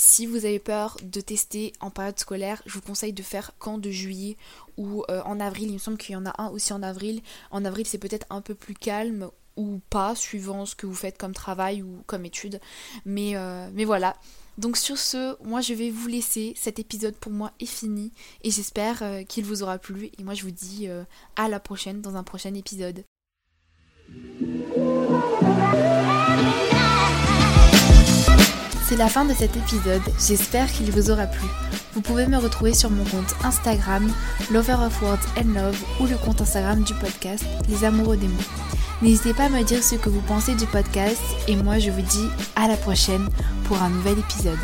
Si 0.00 0.26
vous 0.26 0.44
avez 0.44 0.60
peur 0.60 0.96
de 1.02 1.20
tester 1.20 1.72
en 1.80 1.90
période 1.90 2.20
scolaire, 2.20 2.62
je 2.66 2.74
vous 2.74 2.80
conseille 2.80 3.12
de 3.12 3.22
faire 3.24 3.50
camp 3.58 3.78
de 3.78 3.90
juillet 3.90 4.36
ou 4.76 5.02
euh, 5.10 5.20
en 5.24 5.40
avril. 5.40 5.70
Il 5.70 5.72
me 5.72 5.78
semble 5.78 5.98
qu'il 5.98 6.12
y 6.12 6.16
en 6.16 6.24
a 6.24 6.40
un 6.40 6.50
aussi 6.50 6.72
en 6.72 6.84
avril. 6.84 7.20
En 7.50 7.64
avril, 7.64 7.84
c'est 7.84 7.98
peut-être 7.98 8.28
un 8.30 8.40
peu 8.40 8.54
plus 8.54 8.74
calme 8.74 9.28
ou 9.56 9.80
pas, 9.90 10.14
suivant 10.14 10.66
ce 10.66 10.76
que 10.76 10.86
vous 10.86 10.94
faites 10.94 11.18
comme 11.18 11.34
travail 11.34 11.82
ou 11.82 12.04
comme 12.06 12.24
étude. 12.24 12.60
Mais, 13.04 13.34
euh, 13.34 13.68
mais 13.74 13.84
voilà. 13.84 14.16
Donc 14.56 14.76
sur 14.76 14.98
ce, 14.98 15.36
moi 15.42 15.62
je 15.62 15.74
vais 15.74 15.90
vous 15.90 16.06
laisser. 16.06 16.54
Cet 16.56 16.78
épisode 16.78 17.16
pour 17.16 17.32
moi 17.32 17.50
est 17.58 17.66
fini 17.66 18.12
et 18.44 18.52
j'espère 18.52 19.02
euh, 19.02 19.24
qu'il 19.24 19.44
vous 19.44 19.64
aura 19.64 19.78
plu. 19.78 20.12
Et 20.16 20.22
moi 20.22 20.34
je 20.34 20.44
vous 20.44 20.52
dis 20.52 20.86
à 21.34 21.48
la 21.48 21.58
prochaine 21.58 22.02
dans 22.02 22.14
un 22.14 22.22
prochain 22.22 22.54
épisode. 22.54 23.02
La 28.98 29.08
fin 29.08 29.24
de 29.24 29.32
cet 29.32 29.56
épisode, 29.56 30.02
j'espère 30.18 30.70
qu'il 30.70 30.90
vous 30.90 31.10
aura 31.10 31.26
plu. 31.26 31.46
Vous 31.94 32.00
pouvez 32.00 32.26
me 32.26 32.36
retrouver 32.36 32.74
sur 32.74 32.90
mon 32.90 33.04
compte 33.04 33.32
Instagram, 33.44 34.12
Lover 34.50 34.76
of 34.84 35.00
Words 35.00 35.24
and 35.38 35.54
Love, 35.54 35.78
ou 36.00 36.06
le 36.06 36.16
compte 36.16 36.40
Instagram 36.40 36.82
du 36.82 36.94
podcast, 36.94 37.44
Les 37.68 37.84
Amoureux 37.84 38.16
des 38.16 38.26
mots. 38.26 38.34
N'hésitez 39.00 39.34
pas 39.34 39.44
à 39.44 39.48
me 39.50 39.62
dire 39.62 39.84
ce 39.84 39.94
que 39.94 40.10
vous 40.10 40.22
pensez 40.22 40.56
du 40.56 40.66
podcast, 40.66 41.22
et 41.46 41.54
moi 41.54 41.78
je 41.78 41.90
vous 41.90 42.02
dis 42.02 42.28
à 42.56 42.66
la 42.66 42.76
prochaine 42.76 43.28
pour 43.68 43.80
un 43.80 43.90
nouvel 43.90 44.18
épisode. 44.18 44.58